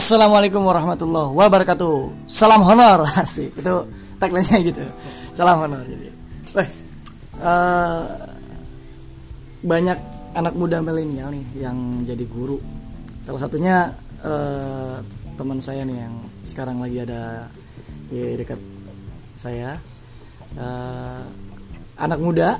[0.00, 2.24] Assalamualaikum warahmatullahi wabarakatuh.
[2.24, 3.04] Salam honor
[3.36, 3.74] sih itu
[4.16, 4.80] tagline-nya gitu.
[5.36, 6.08] Salam honor jadi.
[6.56, 6.68] Weh,
[7.36, 8.04] eh,
[9.60, 9.98] banyak
[10.32, 11.76] anak muda milenial nih yang
[12.08, 12.56] jadi guru.
[13.20, 13.92] Salah satunya
[14.24, 15.04] eh,
[15.36, 16.16] teman saya nih yang
[16.48, 17.52] sekarang lagi ada
[18.08, 18.60] di dekat
[19.36, 19.76] saya.
[20.56, 21.22] Eh,
[22.00, 22.56] anak muda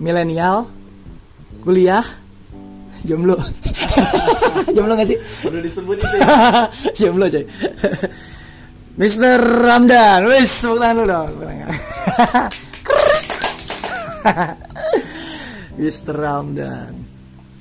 [0.00, 0.72] milenial
[1.68, 2.00] kuliah
[3.02, 3.34] jomblo
[4.74, 6.26] jomblo gak sih Perlu disebut itu ya.
[6.98, 7.44] jomblo coy
[8.92, 9.40] Mr.
[9.40, 11.32] Ramdan wis tepuk tangan dulu dong.
[15.80, 16.12] Mr.
[16.12, 16.92] Ramdan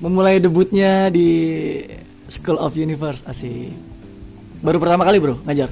[0.03, 1.79] memulai debutnya di
[2.27, 3.71] School of Universe asik
[4.59, 5.71] baru pertama kali bro ngajar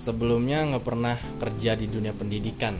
[0.00, 2.72] Sebelumnya nggak pernah kerja di dunia pendidikan.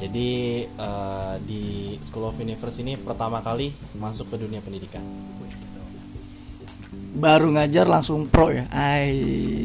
[0.00, 0.28] Jadi
[0.64, 1.62] eh, di
[2.00, 3.68] School of Universe ini pertama kali
[4.00, 5.04] masuk ke dunia pendidikan.
[7.10, 9.18] baru ngajar langsung pro ya Ai.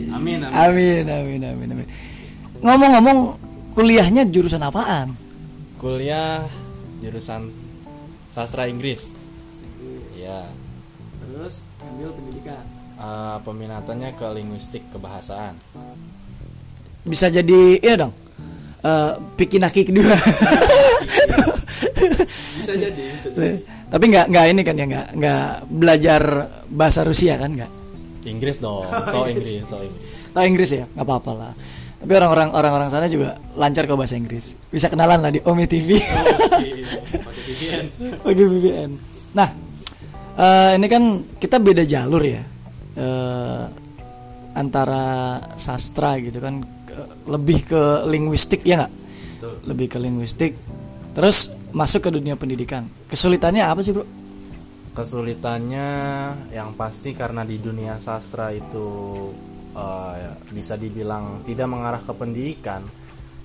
[0.09, 0.49] Amin, amin.
[0.49, 1.87] amin amin amin amin
[2.65, 3.19] ngomong-ngomong
[3.77, 5.13] kuliahnya jurusan apaan
[5.77, 6.41] Kuliah
[7.03, 7.53] jurusan
[8.33, 9.13] sastra Inggris.
[10.17, 10.49] Ya,
[11.21, 12.65] terus ambil pendidikan
[12.97, 15.53] eh, peminatannya ke linguistik kebahasaan.
[17.05, 18.24] bisa jadi iya dong
[18.85, 20.13] eh pikinaki kedua
[22.55, 23.03] Bisa jadi.
[23.13, 23.29] Bisa
[23.85, 26.21] tapi nggak nggak ini kan ya nggak nggak belajar
[26.67, 27.71] bahasa Rusia kan nggak?
[28.25, 29.93] Inggris dong, tau Inggris, tau Inggris.
[30.33, 30.85] tahu Inggris ya?
[30.97, 31.53] Nggak apa-apa lah.
[32.01, 34.57] Tapi orang-orang orang-orang sana juga lancar kok bahasa Inggris.
[34.73, 36.73] Bisa kenalan lah di Omi TV Pakai
[37.45, 37.85] VPN.
[38.21, 38.91] pakai VPN
[39.35, 39.49] nah
[40.35, 41.03] eh, ini kan
[41.37, 42.41] kita beda jalur ya.
[42.95, 43.63] Eh,
[44.55, 46.63] antara sastra gitu kan
[47.27, 48.93] lebih ke linguistik ya nggak?
[49.67, 50.55] Lebih ke linguistik.
[51.11, 52.87] Terus masuk ke dunia pendidikan.
[53.11, 54.07] Kesulitannya apa sih bro?
[54.95, 55.87] Kesulitannya
[56.55, 58.87] yang pasti karena di dunia sastra itu
[60.15, 62.79] ya, bisa dibilang tidak mengarah ke pendidikan.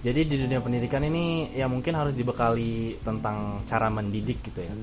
[0.01, 4.75] Jadi di dunia pendidikan ini ya mungkin harus dibekali tentang cara mendidik gitu ya.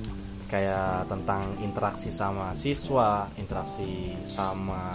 [0.47, 4.91] Kayak tentang interaksi sama siswa, interaksi sama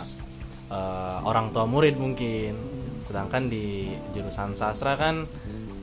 [0.72, 2.81] eh, orang tua murid mungkin.
[3.05, 5.28] Sedangkan di jurusan sastra kan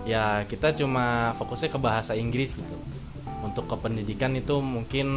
[0.08, 2.76] ya kita cuma fokusnya ke bahasa Inggris gitu.
[3.46, 5.08] Untuk kependidikan itu mungkin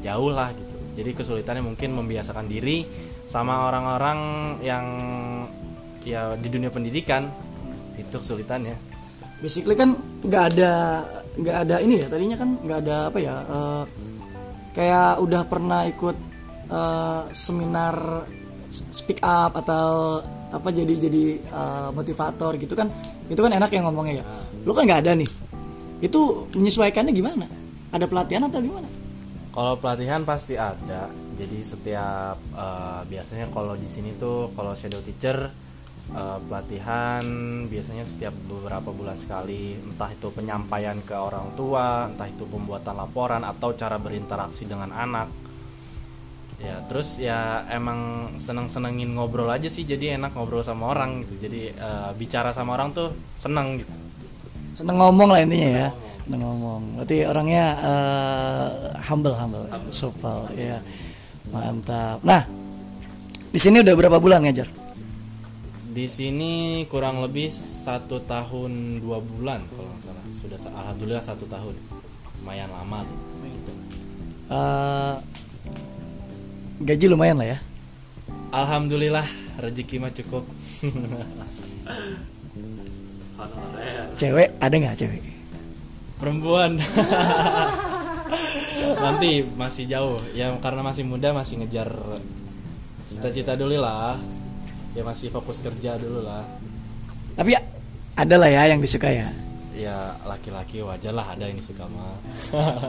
[0.00, 0.76] jauh lah gitu.
[0.94, 2.86] Jadi kesulitannya mungkin membiasakan diri
[3.26, 4.18] sama orang-orang
[4.62, 4.86] yang
[6.06, 7.26] ya di dunia pendidikan.
[7.98, 8.78] Itu kesulitannya.
[9.42, 10.72] Basically kan nggak ada
[11.34, 13.82] nggak ada ini ya tadinya kan nggak ada apa ya eh,
[14.74, 16.16] kayak udah pernah ikut
[16.68, 18.26] eh, seminar
[18.74, 20.18] speak up atau
[20.54, 22.90] apa jadi jadi eh, motivator gitu kan
[23.26, 24.24] itu kan enak yang ngomongnya ya.
[24.62, 25.30] Lu kan nggak ada nih.
[26.04, 27.46] Itu menyesuaikannya gimana?
[27.94, 28.88] Ada pelatihan atau gimana?
[29.54, 31.08] Kalau pelatihan pasti ada.
[31.34, 35.50] Jadi setiap eh, biasanya kalau di sini tuh kalau shadow teacher
[36.12, 37.24] eh, pelatihan
[37.66, 39.74] biasanya setiap beberapa bulan sekali.
[39.78, 45.44] Entah itu penyampaian ke orang tua entah itu pembuatan laporan atau cara berinteraksi dengan anak
[46.54, 51.50] ya terus ya emang seneng senengin ngobrol aja sih jadi enak ngobrol sama orang gitu.
[51.50, 53.92] Jadi eh, bicara sama orang tuh seneng gitu.
[54.74, 55.88] Seneng ngomong lah intinya ya.
[56.24, 56.82] Seneng ngomong.
[57.00, 58.68] Berarti orangnya eh,
[59.10, 59.66] humble humble.
[59.90, 60.78] Supel ya
[61.50, 62.22] mantap.
[62.22, 62.42] Nah
[63.54, 64.66] di sini udah berapa bulan ngajar?
[65.94, 70.24] Di sini kurang lebih satu tahun dua bulan kalau nggak salah.
[70.34, 71.74] Sudah alhamdulillah satu tahun.
[72.42, 73.72] Lumayan lama gitu.
[76.82, 77.58] Gaji lumayan lah ya.
[78.50, 79.26] Alhamdulillah
[79.62, 80.42] rezeki mah cukup.
[84.18, 85.22] Cewek ada nggak cewek?
[86.18, 86.82] Perempuan.
[88.98, 90.18] Nanti masih jauh.
[90.34, 91.94] Ya karena masih muda masih ngejar
[93.06, 94.18] cita-cita dulu lah.
[94.98, 96.42] Ya masih fokus kerja dulu lah.
[97.38, 97.62] Tapi ya,
[98.18, 99.30] ada lah ya yang disuka ya.
[99.74, 102.18] Ya laki-laki wajar lah ada yang suka mah.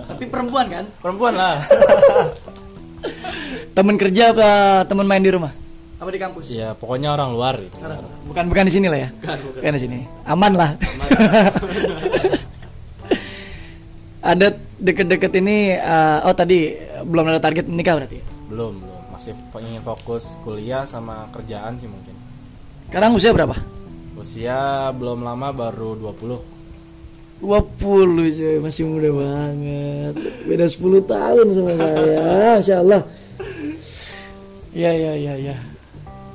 [0.10, 0.86] Tapi perempuan kan?
[1.02, 1.58] Perempuan lah
[3.76, 4.50] temen kerja apa
[4.88, 5.52] temen main di rumah?
[6.00, 6.48] Apa di kampus?
[6.48, 7.76] Ya pokoknya orang luar gitu.
[8.32, 9.10] Bukan bukan di sini lah ya?
[9.12, 10.08] Bukan, di sini.
[10.24, 10.80] Aman lah.
[14.26, 16.74] Ada deket-deket ini eh, oh tadi
[17.06, 18.26] belum ada target menikah berarti ya?
[18.50, 19.02] belum belum.
[19.14, 22.18] Masih ingin fokus kuliah sama kerjaan sih mungkin.
[22.90, 23.54] Sekarang usia berapa?
[24.18, 26.42] Usia belum lama baru 20
[27.46, 27.46] 20
[28.34, 28.58] coy.
[28.66, 30.14] Masih muda banget.
[30.50, 32.58] Beda 10 tahun sama saya.
[32.58, 33.06] Masya Allah
[34.76, 35.56] ya ya ya ya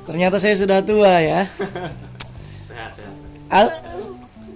[0.05, 1.45] ternyata saya sudah tua ya.
[2.69, 3.15] Sehat sehat.
[3.47, 3.77] Al-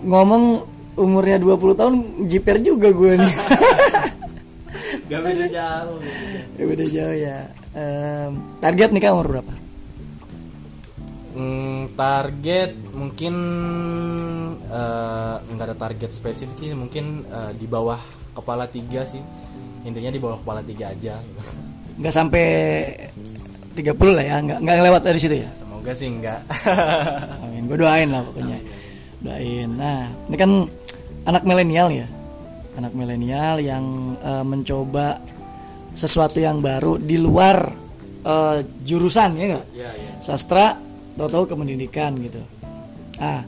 [0.04, 0.66] ngomong
[0.96, 1.96] umurnya 20 tahun
[2.28, 3.34] jiper juga gue nih.
[5.10, 6.00] Gak beda jauh.
[6.58, 7.38] Ya beda jauh ya.
[7.76, 8.32] Em,
[8.64, 9.54] target nikah umur berapa?
[11.36, 13.36] Hmm, target mungkin
[14.72, 18.00] eh, nggak ada target spesifik sih mungkin eh, di bawah
[18.32, 19.20] kepala tiga sih.
[19.84, 21.20] Intinya di bawah kepala tiga aja.
[21.20, 21.42] Gitu.
[22.00, 22.48] Nggak sampai
[23.75, 25.50] 30 lah ya, nggak nggak lewat dari situ ya.
[25.54, 26.39] semoga sih enggak
[27.45, 27.68] Amin.
[27.69, 28.60] Gue doain lah pokoknya.
[29.22, 29.69] Doain.
[29.74, 30.51] Nah, ini kan
[31.25, 32.07] anak milenial ya.
[32.75, 35.18] Anak milenial yang eh, mencoba
[35.95, 37.57] sesuatu yang baru di luar
[38.25, 39.66] eh, jurusan ya nggak?
[39.74, 40.75] ya ya Sastra,
[41.16, 42.42] tahu-tahu ke pendidikan gitu.
[43.18, 43.42] Ah,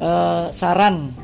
[0.00, 1.14] eh, saran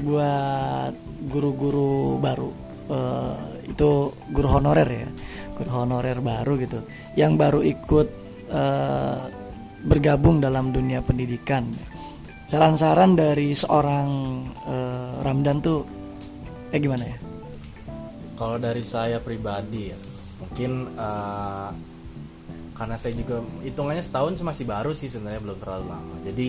[0.00, 0.92] buat
[1.30, 2.50] guru-guru baru
[2.90, 3.36] eh,
[3.70, 5.08] itu guru honorer ya,
[5.54, 6.82] guru honorer baru gitu,
[7.14, 8.08] yang baru ikut
[8.50, 9.20] eh,
[9.86, 11.70] bergabung dalam dunia pendidikan.
[12.50, 14.10] Saran-saran dari seorang
[14.66, 15.86] eh, Ramdan tuh
[16.74, 17.18] kayak gimana ya?
[18.34, 19.98] Kalau dari saya pribadi ya,
[20.42, 21.70] mungkin eh,
[22.74, 26.14] karena saya juga hitungannya setahun masih baru sih sebenarnya belum terlalu lama.
[26.26, 26.48] Jadi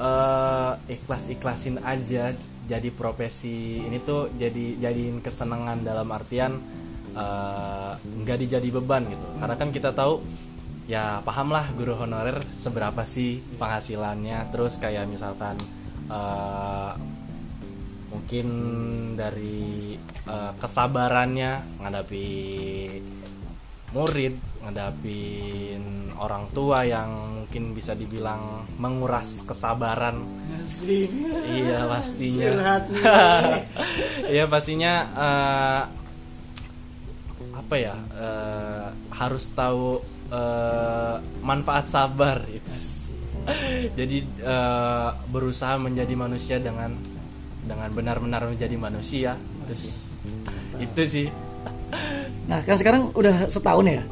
[0.00, 2.32] eh, ikhlas-ikhlasin aja
[2.70, 6.54] jadi profesi ini tuh jadi jadiin kesenangan dalam artian
[7.10, 9.26] eh, nggak dijadi beban gitu.
[9.42, 10.22] Karena kan kita tahu
[10.86, 14.54] ya pahamlah guru honorer seberapa sih penghasilannya.
[14.54, 15.58] Terus kayak misalkan
[16.06, 16.92] eh,
[18.14, 18.46] mungkin
[19.18, 19.98] dari
[20.30, 22.28] eh, kesabarannya menghadapi
[23.90, 30.20] murid ngadapin orang tua yang mungkin bisa dibilang menguras kesabaran.
[31.48, 32.50] Iya pastinya.
[34.30, 35.82] Iya pastinya eh,
[37.56, 38.86] apa ya eh,
[39.16, 39.98] harus tahu
[40.30, 42.44] eh, manfaat sabar.
[42.46, 42.70] Itu
[43.98, 46.94] jadi eh, berusaha menjadi manusia dengan
[47.64, 49.34] dengan benar-benar menjadi manusia.
[49.64, 49.92] Itu sih.
[50.78, 51.26] Itu sih.
[52.46, 54.04] Nah, kan sekarang udah setahun ya?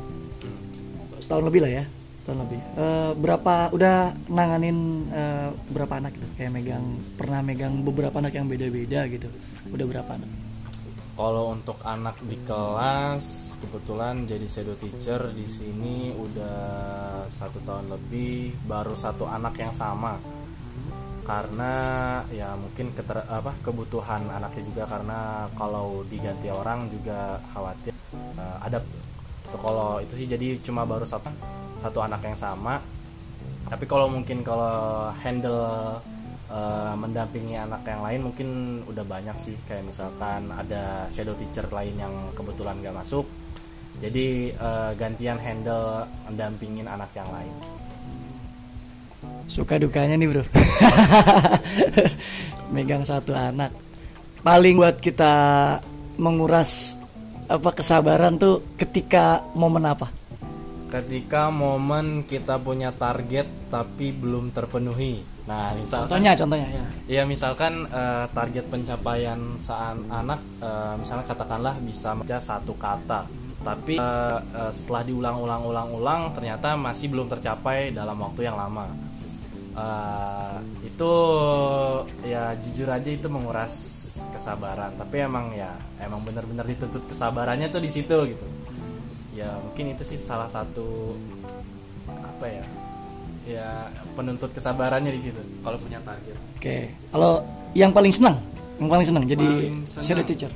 [1.23, 1.85] Setahun lebih lah ya,
[2.29, 2.61] setahun lebih.
[2.77, 3.97] Eh, berapa udah
[4.29, 6.29] nanganin eh, berapa anak gitu?
[6.37, 6.85] Kayak megang
[7.17, 9.33] pernah megang beberapa anak yang beda-beda gitu.
[9.73, 10.31] Udah berapa anak?
[11.17, 16.61] Kalau untuk anak di kelas, kebetulan jadi shadow teacher di sini udah
[17.33, 20.21] satu tahun lebih, baru satu anak yang sama.
[21.25, 21.75] Karena
[22.29, 27.97] ya mungkin keter- apa kebutuhan anaknya juga karena kalau diganti orang juga khawatir
[28.37, 28.79] eh, ada
[29.49, 32.81] kalau itu sih jadi cuma baru satu satu anak yang sama.
[33.69, 36.01] Tapi kalau mungkin kalau handle
[36.49, 38.49] eh, mendampingi anak yang lain mungkin
[38.89, 43.29] udah banyak sih kayak misalkan ada shadow teacher lain yang kebetulan gak masuk
[44.01, 47.53] jadi eh, gantian handle mendampingin anak yang lain
[49.49, 50.45] Suka dukanya nih bro.
[52.75, 53.73] megang satu anak.
[54.45, 55.33] Paling buat kita
[56.21, 57.01] menguras
[57.49, 60.13] apa kesabaran tuh ketika momen apa?
[60.89, 65.21] Ketika momen kita punya target tapi belum terpenuhi.
[65.45, 66.85] Nah misalkan Contohnya, contohnya ya.
[67.09, 73.29] ya misalkan eh, target pencapaian saat anak eh, misalnya katakanlah bisa membaca satu kata.
[73.61, 78.89] Tapi eh, eh, setelah diulang-ulang-ulang-ulang ternyata masih belum tercapai dalam waktu yang lama.
[79.77, 80.57] Eh,
[80.89, 81.13] itu
[82.25, 83.73] ya jujur aja itu menguras
[84.33, 84.97] kesabaran.
[84.97, 88.49] Tapi emang ya emang benar-benar dituntut kesabarannya tuh di situ gitu
[89.39, 91.15] ya mungkin itu sih salah satu
[92.11, 92.65] apa ya
[93.47, 93.69] ya
[94.13, 96.91] penuntut kesabarannya di situ kalau punya target Oke.
[97.09, 98.35] Kalau yang paling senang,
[98.77, 100.03] yang paling senang jadi Paling senang.
[100.05, 100.51] shadow teacher.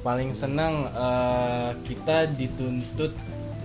[0.00, 3.10] paling senang eh, kita dituntut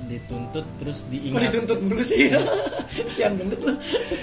[0.09, 2.33] dituntut terus diingat mulu sih.
[3.13, 3.73] Sian banget lu.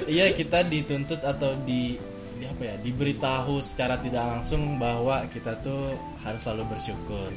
[0.04, 1.94] iya kita dituntut atau di,
[2.36, 7.30] di apa ya diberitahu secara tidak langsung bahwa kita tuh harus selalu bersyukur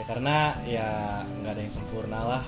[0.00, 0.88] ya karena ya
[1.28, 2.44] nggak ada yang sempurna lah.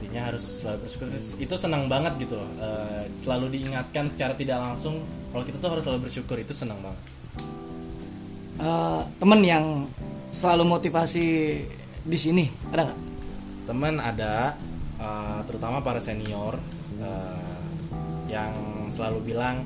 [0.00, 1.06] Intinya harus selalu bersyukur.
[1.36, 2.48] Itu senang banget gitu loh.
[2.56, 7.02] Eh, selalu diingatkan secara tidak langsung kalau kita tuh harus selalu bersyukur itu senang banget.
[8.64, 9.64] Eh, temen yang
[10.32, 11.26] selalu motivasi
[12.04, 13.00] di sini ada nggak?
[13.64, 14.54] teman ada
[15.00, 16.60] eh, terutama para senior
[17.00, 17.64] eh,
[18.28, 18.52] yang
[18.92, 19.64] selalu bilang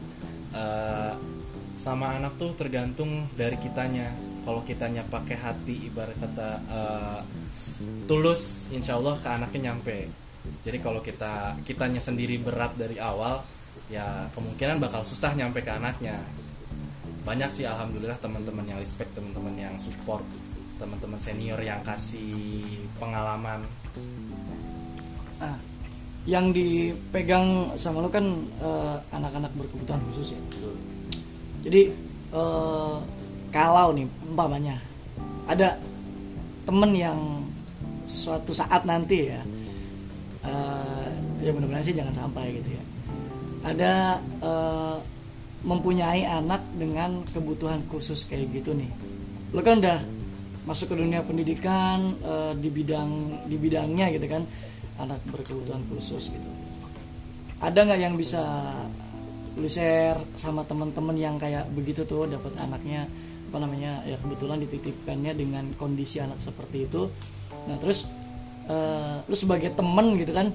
[0.55, 1.13] eh,
[1.79, 4.15] sama anak tuh tergantung dari kitanya
[4.49, 7.21] kalau kitanya pakai hati ibarat kata eh,
[8.09, 10.09] tulus insya Allah ke anaknya nyampe.
[10.65, 13.45] Jadi kalau kita kitanya sendiri berat dari awal
[13.93, 16.17] ya kemungkinan bakal susah nyampe ke anaknya.
[17.29, 20.25] Banyak sih alhamdulillah teman-teman yang respect teman-teman yang support
[20.81, 23.69] teman-teman senior yang kasih pengalaman.
[25.45, 25.61] Ah,
[26.25, 28.25] yang dipegang sama lu kan
[28.65, 30.41] eh, anak-anak berkebutuhan khusus ya.
[31.69, 31.93] Jadi
[32.33, 32.97] eh,
[33.49, 34.77] kalau nih umpamanya.
[35.49, 35.81] Ada
[36.69, 37.19] temen yang
[38.05, 39.41] suatu saat nanti ya
[40.45, 41.09] uh,
[41.41, 42.83] ya mudah-mudahan sih jangan sampai gitu ya.
[43.69, 43.93] Ada
[44.45, 44.97] uh,
[45.65, 48.89] mempunyai anak dengan kebutuhan khusus kayak gitu nih.
[49.53, 49.99] Lo kan udah
[50.69, 54.45] masuk ke dunia pendidikan uh, di bidang di bidangnya gitu kan
[55.01, 56.51] anak berkebutuhan khusus gitu.
[57.59, 58.45] Ada nggak yang bisa
[59.59, 63.11] lu share sama teman-teman yang kayak begitu tuh dapat anaknya
[63.49, 67.09] apa namanya ya kebetulan dititipkannya dengan kondisi anak seperti itu.
[67.65, 68.13] Nah terus
[68.69, 70.53] uh, lu sebagai temen gitu kan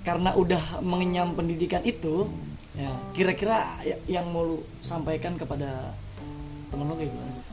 [0.00, 2.24] karena udah mengenyam pendidikan itu
[2.72, 5.92] ya kira-kira ya, yang mau lu sampaikan kepada
[6.72, 7.46] temen lu kayak gimana sih?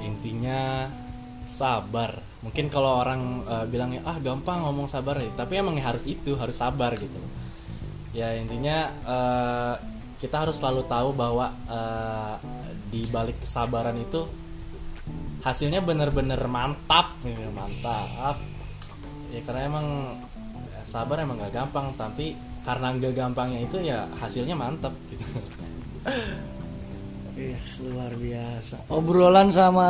[0.00, 0.88] Intinya
[1.44, 2.24] sabar.
[2.40, 6.56] Mungkin kalau orang uh, bilangnya ah gampang ngomong sabar ya tapi emang harus itu harus
[6.56, 7.20] sabar gitu.
[8.16, 9.74] Ya intinya uh,
[10.16, 12.40] kita harus selalu tahu bahwa uh,
[12.90, 14.26] di balik kesabaran itu
[15.42, 18.36] hasilnya bener-bener mantap ya, mantap
[19.30, 19.86] ya karena emang
[20.86, 25.26] sabar emang gak gampang tapi karena gak gampangnya itu ya hasilnya mantap gitu
[27.36, 27.60] Iya,
[27.92, 28.88] luar biasa.
[28.88, 29.88] Obrolan sama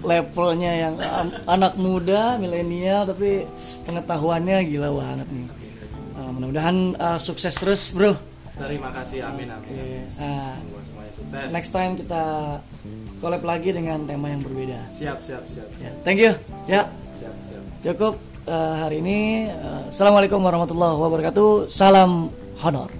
[0.00, 0.94] levelnya yang
[1.44, 3.44] anak muda, milenial, tapi
[3.84, 5.48] pengetahuannya gila banget nih.
[6.16, 8.16] Uh, mudah-mudahan uh, sukses terus, bro.
[8.56, 9.76] Terima kasih, amin amin.
[9.76, 10.08] Okay.
[10.16, 10.56] Uh,
[11.52, 12.22] next time kita
[13.18, 14.88] collab lagi dengan tema yang berbeda.
[14.90, 15.68] Siap, siap, siap.
[15.78, 15.90] siap.
[15.90, 16.32] Ya, thank you.
[16.70, 16.86] Ya.
[17.18, 17.62] Siap, siap.
[17.82, 18.14] Cukup
[18.46, 19.50] uh, hari ini.
[19.50, 21.70] Uh, Assalamualaikum warahmatullahi wabarakatuh.
[21.70, 22.30] Salam
[22.62, 22.97] honor.